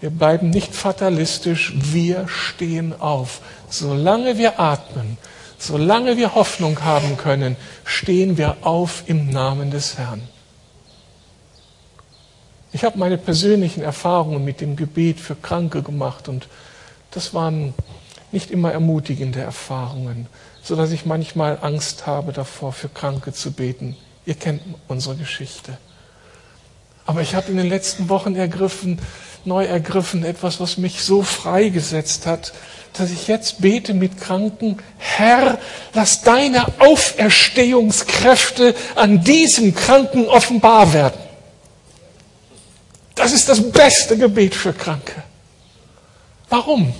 [0.00, 3.40] wir bleiben nicht fatalistisch, wir stehen auf.
[3.68, 5.18] Solange wir atmen,
[5.58, 10.22] solange wir Hoffnung haben können, stehen wir auf im Namen des Herrn.
[12.72, 16.48] Ich habe meine persönlichen Erfahrungen mit dem Gebet für Kranke gemacht und
[17.10, 17.74] das waren
[18.30, 20.26] nicht immer ermutigende Erfahrungen,
[20.62, 23.96] so dass ich manchmal Angst habe davor, für Kranke zu beten.
[24.26, 25.78] Ihr kennt unsere Geschichte.
[27.06, 28.98] Aber ich habe in den letzten Wochen ergriffen,
[29.46, 32.52] neu ergriffen, etwas, was mich so freigesetzt hat,
[32.98, 35.58] dass ich jetzt bete mit Kranken, Herr,
[35.94, 41.20] lass deine Auferstehungskräfte an diesem Kranken offenbar werden.
[43.14, 45.22] Das ist das beste Gebet für Kranke.
[46.48, 46.92] Warum?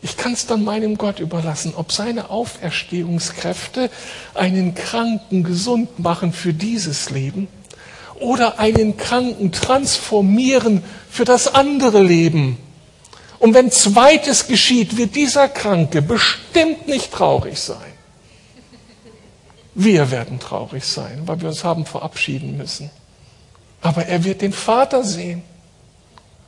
[0.00, 3.90] Ich kann es dann meinem Gott überlassen, ob seine Auferstehungskräfte
[4.34, 7.48] einen Kranken gesund machen für dieses Leben
[8.20, 12.58] oder einen Kranken transformieren für das andere Leben.
[13.38, 17.76] Und wenn zweites geschieht, wird dieser Kranke bestimmt nicht traurig sein.
[19.74, 22.90] Wir werden traurig sein, weil wir uns haben verabschieden müssen
[23.80, 25.42] aber er wird den Vater sehen.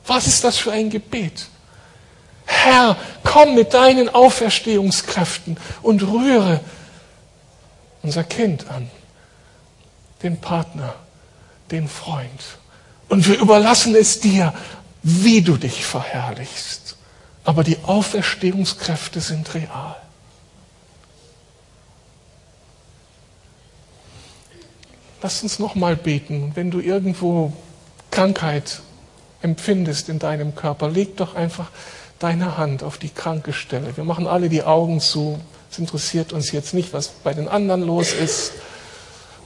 [0.05, 1.47] Was ist das für ein Gebet?
[2.45, 6.59] Herr, komm mit deinen Auferstehungskräften und rühre
[8.01, 8.89] unser Kind an,
[10.23, 10.95] den Partner,
[11.69, 12.41] den Freund.
[13.09, 14.53] Und wir überlassen es dir,
[15.03, 16.80] wie du dich verherrlichst.
[17.43, 19.95] Aber die Auferstehungskräfte sind real.
[25.21, 26.51] Lass uns nochmal beten.
[26.55, 27.53] Wenn du irgendwo
[28.09, 28.81] Krankheit
[29.41, 31.69] empfindest in deinem Körper, leg doch einfach
[32.19, 33.95] deine Hand auf die kranke Stelle.
[33.97, 35.39] Wir machen alle die Augen zu.
[35.71, 38.53] Es interessiert uns jetzt nicht, was bei den anderen los ist.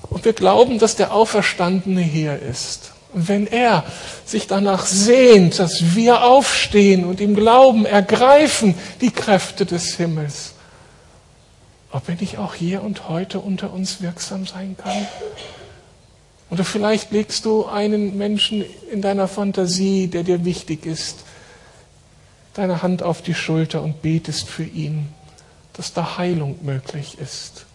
[0.09, 2.94] Und wir glauben, dass der Auferstandene hier ist.
[3.15, 3.85] Und wenn er
[4.25, 10.51] sich danach sehnt, dass wir aufstehen und im Glauben ergreifen die Kräfte des Himmels,
[11.93, 15.07] ob er nicht auch hier und heute unter uns wirksam sein kann?
[16.49, 21.19] Oder vielleicht legst du einen Menschen in deiner Fantasie, der dir wichtig ist,
[22.53, 25.07] deine Hand auf die Schulter und betest für ihn,
[25.71, 27.65] dass da Heilung möglich ist.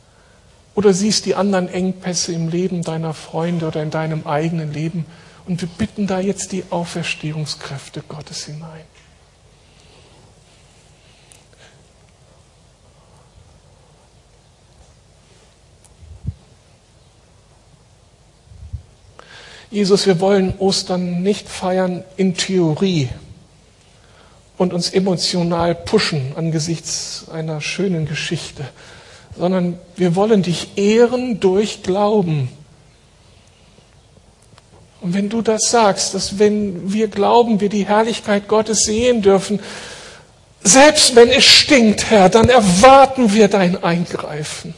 [0.74, 5.07] Oder siehst die anderen Engpässe im Leben deiner Freunde oder in deinem eigenen Leben
[5.46, 8.85] und wir bitten da jetzt die Auferstehungskräfte Gottes hinein.
[19.70, 23.09] Jesus, wir wollen Ostern nicht feiern in Theorie
[24.59, 28.68] und uns emotional pushen angesichts einer schönen Geschichte,
[29.38, 32.48] sondern wir wollen dich ehren durch Glauben.
[35.00, 39.61] Und wenn du das sagst, dass wenn wir glauben, wir die Herrlichkeit Gottes sehen dürfen,
[40.62, 44.74] selbst wenn es stinkt, Herr, dann erwarten wir dein Eingreifen.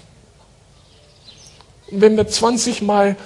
[1.90, 3.16] Und wenn wir 20 Mal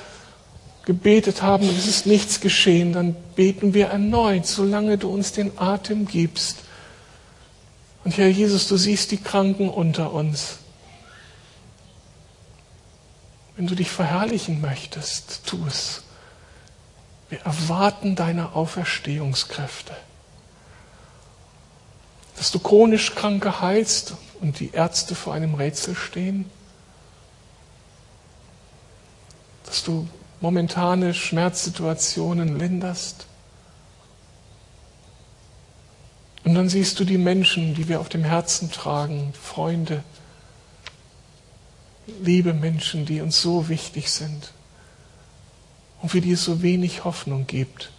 [0.86, 5.58] gebetet haben und es ist nichts geschehen, dann beten wir erneut, solange du uns den
[5.58, 6.58] Atem gibst.
[8.04, 10.58] Und Herr Jesus, du siehst die Kranken unter uns.
[13.56, 16.05] Wenn du dich verherrlichen möchtest, tu es.
[17.28, 19.96] Wir erwarten deine Auferstehungskräfte.
[22.36, 26.48] Dass du chronisch Kranke heilst und die Ärzte vor einem Rätsel stehen.
[29.64, 30.08] Dass du
[30.40, 33.26] momentane Schmerzsituationen linderst.
[36.44, 40.04] Und dann siehst du die Menschen, die wir auf dem Herzen tragen, Freunde,
[42.20, 44.52] liebe Menschen, die uns so wichtig sind
[46.06, 47.90] und für die es so wenig Hoffnung gibt.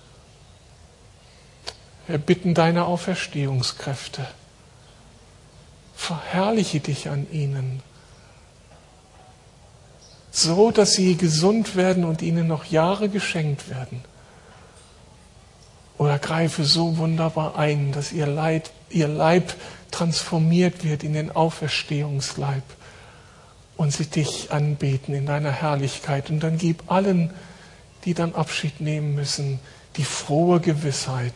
[2.07, 4.25] Wir bitten deine Auferstehungskräfte.
[5.93, 7.83] Verherrliche dich an ihnen,
[10.31, 14.01] so dass sie gesund werden und ihnen noch Jahre geschenkt werden.
[15.97, 19.53] Oder greife so wunderbar ein, dass ihr, Leid, ihr Leib
[19.91, 22.63] transformiert wird in den Auferstehungsleib
[23.75, 26.29] und sie dich anbeten in deiner Herrlichkeit.
[26.29, 27.33] Und dann gib allen,
[28.05, 29.59] die dann Abschied nehmen müssen,
[29.95, 31.33] die frohe Gewissheit,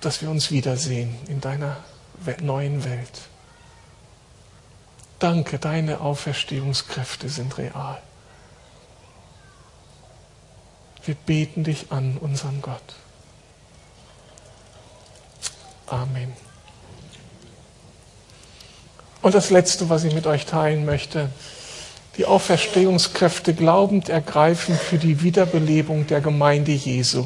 [0.00, 1.76] dass wir uns wiedersehen in deiner
[2.40, 3.28] neuen Welt.
[5.18, 8.00] Danke, deine Auferstehungskräfte sind real.
[11.04, 12.94] Wir beten dich an, unseren Gott.
[15.86, 16.32] Amen.
[19.22, 21.30] Und das Letzte, was ich mit euch teilen möchte,
[22.18, 27.24] die Auferstehungskräfte glaubend ergreifen für die Wiederbelebung der Gemeinde Jesu.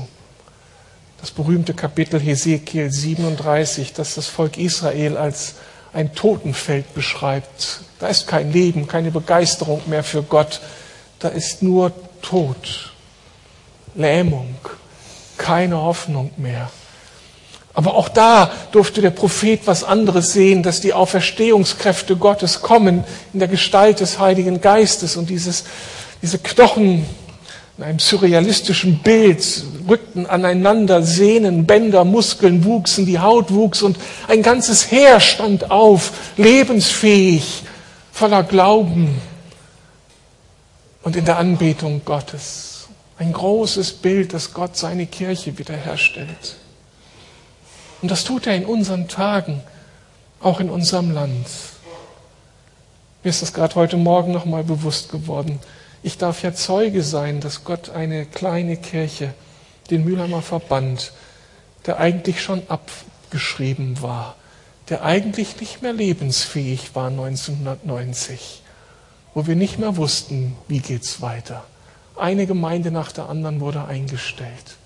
[1.18, 5.54] Das berühmte Kapitel Hesekiel 37, das das Volk Israel als
[5.94, 7.80] ein Totenfeld beschreibt.
[8.00, 10.60] Da ist kein Leben, keine Begeisterung mehr für Gott.
[11.20, 12.92] Da ist nur Tod,
[13.94, 14.54] Lähmung,
[15.38, 16.70] keine Hoffnung mehr.
[17.74, 23.38] Aber auch da durfte der Prophet was anderes sehen, dass die Auferstehungskräfte Gottes kommen in
[23.38, 25.64] der Gestalt des Heiligen Geistes und dieses,
[26.20, 27.06] diese Knochen
[27.78, 29.42] in einem surrealistischen Bild
[29.88, 33.96] rückten aneinander, Sehnen, Bänder, Muskeln wuchsen, die Haut wuchs und
[34.28, 37.62] ein ganzes Heer stand auf, lebensfähig,
[38.12, 39.18] voller Glauben
[41.02, 42.88] und in der Anbetung Gottes.
[43.18, 46.56] Ein großes Bild, dass Gott seine Kirche wiederherstellt.
[48.02, 49.62] Und das tut er in unseren Tagen,
[50.40, 51.46] auch in unserem Land.
[53.22, 55.60] Mir ist das gerade heute Morgen nochmal bewusst geworden.
[56.02, 59.32] Ich darf ja Zeuge sein, dass Gott eine kleine Kirche,
[59.90, 61.12] den Mülheimer Verband,
[61.86, 64.34] der eigentlich schon abgeschrieben war,
[64.88, 68.62] der eigentlich nicht mehr lebensfähig war 1990,
[69.34, 71.62] wo wir nicht mehr wussten, wie geht's weiter.
[72.16, 74.76] Eine Gemeinde nach der anderen wurde eingestellt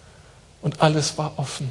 [0.60, 1.70] und alles war offen.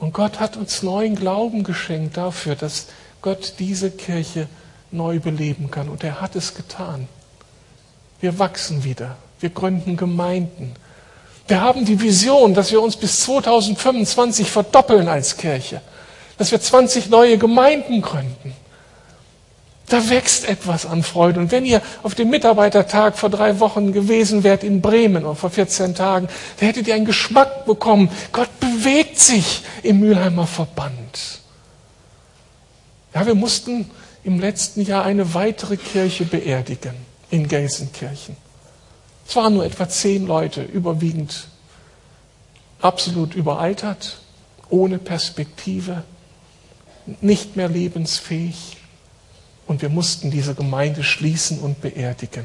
[0.00, 2.86] Und Gott hat uns neuen Glauben geschenkt dafür, dass
[3.20, 4.48] Gott diese Kirche
[4.90, 5.88] neu beleben kann.
[5.88, 7.06] Und er hat es getan.
[8.20, 9.16] Wir wachsen wieder.
[9.40, 10.72] Wir gründen Gemeinden.
[11.46, 15.82] Wir haben die Vision, dass wir uns bis 2025 verdoppeln als Kirche.
[16.38, 18.54] Dass wir 20 neue Gemeinden gründen.
[19.88, 21.40] Da wächst etwas an Freude.
[21.40, 25.50] Und wenn ihr auf dem Mitarbeitertag vor drei Wochen gewesen wärt in Bremen oder vor
[25.50, 26.28] 14 Tagen,
[26.58, 28.08] da hättet ihr einen Geschmack bekommen.
[28.32, 28.69] Gott bewegt
[29.18, 31.40] sich im Mülheimer Verband.
[33.14, 33.90] Ja, wir mussten
[34.24, 36.94] im letzten Jahr eine weitere Kirche beerdigen
[37.30, 38.36] in Gelsenkirchen.
[39.26, 41.48] Es waren nur etwa zehn Leute, überwiegend
[42.80, 44.18] absolut überaltert,
[44.68, 46.04] ohne Perspektive,
[47.20, 48.76] nicht mehr lebensfähig.
[49.66, 52.44] Und wir mussten diese Gemeinde schließen und beerdigen.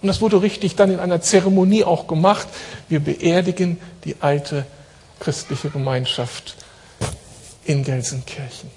[0.00, 2.48] Und das wurde richtig dann in einer Zeremonie auch gemacht.
[2.88, 4.66] Wir beerdigen die alte
[5.20, 6.56] christliche Gemeinschaft
[7.64, 8.70] in Gelsenkirchen,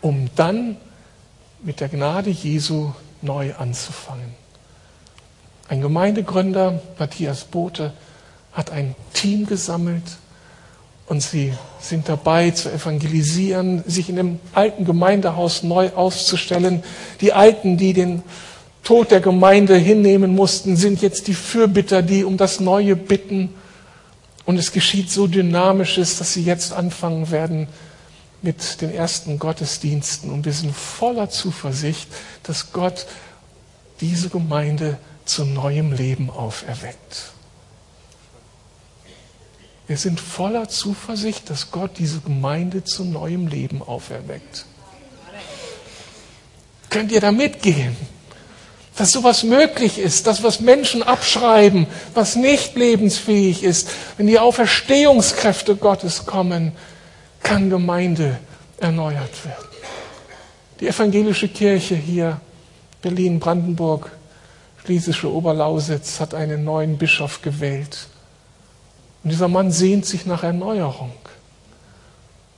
[0.00, 0.76] um dann
[1.62, 2.92] mit der Gnade Jesu
[3.22, 4.34] neu anzufangen.
[5.68, 7.92] Ein Gemeindegründer, Matthias Bote,
[8.52, 10.02] hat ein Team gesammelt,
[11.10, 16.84] und sie sind dabei zu evangelisieren, sich in dem alten Gemeindehaus neu auszustellen.
[17.20, 18.22] Die Alten, die den
[18.84, 23.52] Tod der Gemeinde hinnehmen mussten, sind jetzt die Fürbitter, die um das Neue bitten.
[24.50, 27.68] Und es geschieht so dynamisches, dass sie jetzt anfangen werden
[28.42, 30.28] mit den ersten Gottesdiensten.
[30.28, 32.08] Und wir sind voller Zuversicht,
[32.42, 33.06] dass Gott
[34.00, 37.30] diese Gemeinde zu neuem Leben auferweckt.
[39.86, 44.64] Wir sind voller Zuversicht, dass Gott diese Gemeinde zu neuem Leben auferweckt.
[46.88, 47.96] Könnt ihr da mitgehen?
[49.00, 53.88] Dass sowas möglich ist, dass was Menschen abschreiben, was nicht lebensfähig ist,
[54.18, 56.72] wenn die Auferstehungskräfte Gottes kommen,
[57.42, 58.38] kann Gemeinde
[58.76, 59.68] erneuert werden.
[60.80, 62.42] Die evangelische Kirche hier,
[63.00, 64.10] Berlin, Brandenburg,
[64.84, 68.06] Schlesische Oberlausitz, hat einen neuen Bischof gewählt.
[69.24, 71.14] Und dieser Mann sehnt sich nach Erneuerung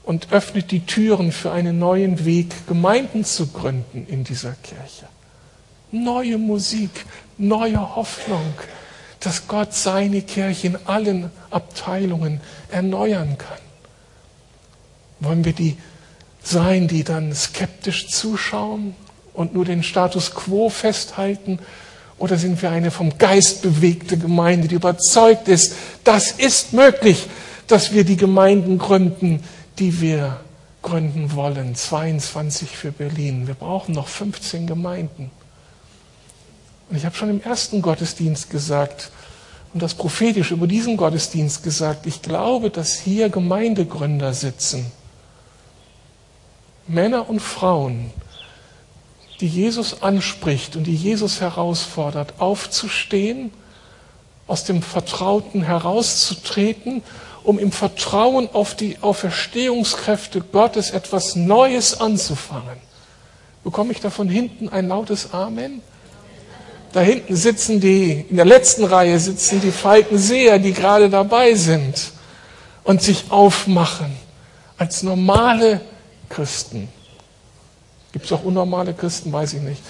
[0.03, 5.07] und öffnet die Türen für einen neuen Weg, Gemeinden zu gründen in dieser Kirche.
[5.93, 7.05] Neue Musik,
[7.37, 8.53] neue Hoffnung,
[9.19, 12.41] dass Gott seine Kirche in allen Abteilungen
[12.71, 13.59] erneuern kann.
[15.19, 15.77] Wollen wir die
[16.41, 18.95] sein, die dann skeptisch zuschauen
[19.33, 21.59] und nur den Status quo festhalten
[22.17, 27.27] oder sind wir eine vom Geist bewegte Gemeinde, die überzeugt ist, das ist möglich,
[27.67, 29.43] dass wir die Gemeinden gründen,
[29.77, 30.39] die wir
[30.81, 31.75] gründen wollen.
[31.75, 33.45] 22 für Berlin.
[33.45, 35.31] Wir brauchen noch 15 Gemeinden.
[36.89, 39.11] Und ich habe schon im ersten Gottesdienst gesagt
[39.73, 44.91] und das prophetisch über diesen Gottesdienst gesagt, ich glaube, dass hier Gemeindegründer sitzen.
[46.87, 48.11] Männer und Frauen,
[49.39, 53.51] die Jesus anspricht und die Jesus herausfordert, aufzustehen,
[54.45, 57.01] aus dem Vertrauten herauszutreten,
[57.43, 62.77] um im Vertrauen auf die Auferstehungskräfte Gottes etwas Neues anzufangen.
[63.63, 65.81] Bekomme ich da von hinten ein lautes Amen?
[66.93, 72.11] Da hinten sitzen die, in der letzten Reihe sitzen die Falkenseher, die gerade dabei sind
[72.83, 74.15] und sich aufmachen
[74.77, 75.81] als normale
[76.29, 76.87] Christen.
[78.11, 79.81] Gibt es auch unnormale Christen, weiß ich nicht.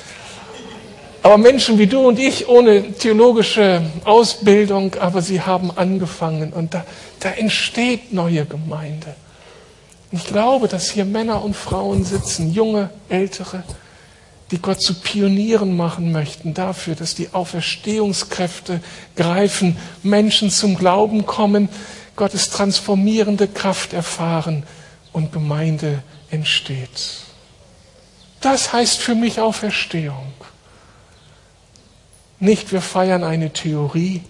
[1.24, 6.86] Aber Menschen wie du und ich ohne theologische Ausbildung, aber sie haben angefangen und da,
[7.20, 9.16] da entsteht neue Gemeinde.
[10.12, 13.64] Ich glaube, dass hier Männer und Frauen sitzen, junge, ältere,
[14.52, 18.82] die Gott zu Pionieren machen möchten dafür, dass die Auferstehungskräfte
[19.16, 21.70] greifen, Menschen zum Glauben kommen,
[22.16, 24.64] Gottes transformierende Kraft erfahren
[25.12, 27.24] und Gemeinde entsteht.
[28.42, 30.34] Das heißt für mich Auferstehung.
[32.40, 34.22] Nicht wir feiern eine Theorie,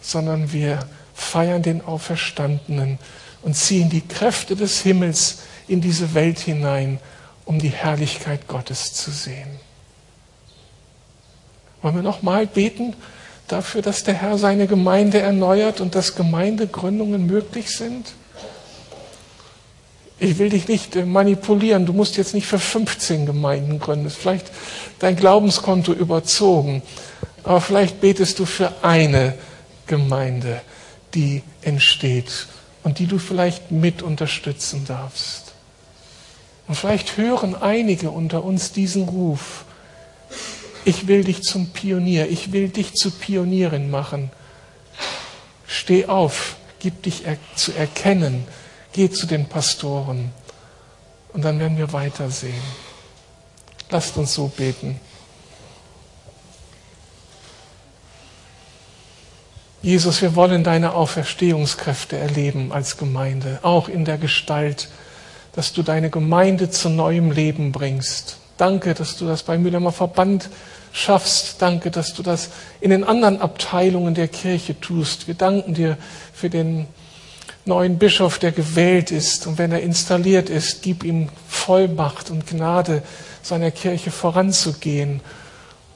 [0.00, 0.78] sondern wir
[1.12, 2.98] feiern den Auferstandenen
[3.42, 6.98] und ziehen die Kräfte des Himmels in diese Welt hinein
[7.50, 9.58] um die Herrlichkeit Gottes zu sehen.
[11.82, 12.94] Wollen wir nochmal beten
[13.48, 18.12] dafür, dass der Herr seine Gemeinde erneuert und dass Gemeindegründungen möglich sind?
[20.20, 21.86] Ich will dich nicht äh, manipulieren.
[21.86, 24.04] Du musst jetzt nicht für 15 Gemeinden gründen.
[24.04, 24.52] Das ist vielleicht
[25.00, 26.82] dein Glaubenskonto überzogen.
[27.42, 29.34] Aber vielleicht betest du für eine
[29.88, 30.60] Gemeinde,
[31.14, 32.46] die entsteht
[32.84, 35.49] und die du vielleicht mit unterstützen darfst.
[36.70, 39.64] Und vielleicht hören einige unter uns diesen Ruf.
[40.84, 44.30] Ich will dich zum Pionier, ich will dich zu Pionierin machen.
[45.66, 48.46] Steh auf, gib dich er zu erkennen,
[48.92, 50.30] geh zu den Pastoren
[51.32, 52.62] und dann werden wir weitersehen.
[53.90, 55.00] Lasst uns so beten.
[59.82, 64.88] Jesus, wir wollen deine Auferstehungskräfte erleben als Gemeinde, auch in der Gestalt
[65.60, 68.38] dass du deine Gemeinde zu neuem Leben bringst.
[68.56, 70.48] Danke, dass du das beim Mühlheimer Verband
[70.90, 71.60] schaffst.
[71.60, 72.48] Danke, dass du das
[72.80, 75.28] in den anderen Abteilungen der Kirche tust.
[75.28, 75.98] Wir danken dir
[76.32, 76.86] für den
[77.66, 79.46] neuen Bischof, der gewählt ist.
[79.46, 83.02] Und wenn er installiert ist, gib ihm Vollmacht und Gnade,
[83.42, 85.20] seiner Kirche voranzugehen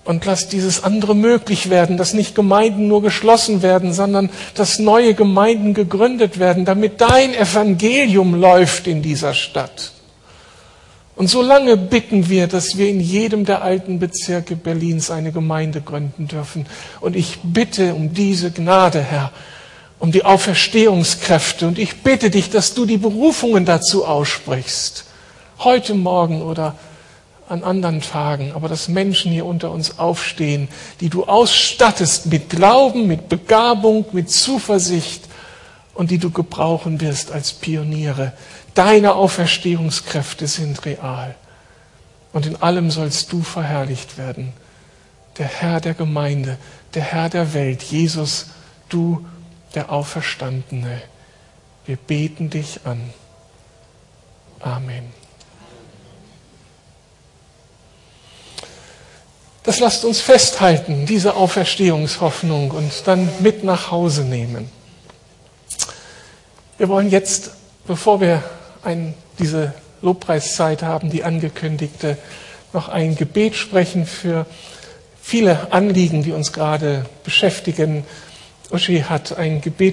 [0.04, 5.14] und lass dieses andere möglich werden, dass nicht Gemeinden nur geschlossen werden, sondern dass neue
[5.14, 9.92] Gemeinden gegründet werden, damit dein Evangelium läuft in dieser Stadt.
[11.16, 16.26] Und solange bitten wir, dass wir in jedem der alten Bezirke Berlins eine Gemeinde gründen
[16.26, 16.66] dürfen.
[17.00, 19.30] Und ich bitte um diese Gnade, Herr,
[20.00, 21.68] um die Auferstehungskräfte.
[21.68, 25.04] Und ich bitte dich, dass du die Berufungen dazu aussprichst.
[25.60, 26.74] Heute Morgen oder
[27.48, 30.68] an anderen Tagen, aber dass Menschen hier unter uns aufstehen,
[31.00, 35.24] die du ausstattest mit Glauben, mit Begabung, mit Zuversicht
[35.94, 38.32] und die du gebrauchen wirst als Pioniere.
[38.74, 41.34] Deine Auferstehungskräfte sind real.
[42.32, 44.52] Und in allem sollst du verherrlicht werden.
[45.38, 46.58] Der Herr der Gemeinde,
[46.94, 48.46] der Herr der Welt, Jesus,
[48.88, 49.24] du
[49.74, 51.02] der Auferstandene.
[51.86, 53.00] Wir beten dich an.
[54.60, 55.23] Amen.
[59.64, 64.68] Das lasst uns festhalten, diese Auferstehungshoffnung und dann mit nach Hause nehmen.
[66.76, 67.52] Wir wollen jetzt,
[67.86, 68.42] bevor wir
[68.82, 72.18] ein, diese Lobpreiszeit haben, die angekündigte,
[72.74, 74.44] noch ein Gebet sprechen für
[75.22, 78.04] viele Anliegen, die uns gerade beschäftigen.
[78.70, 79.92] Uschi hat ein Gebet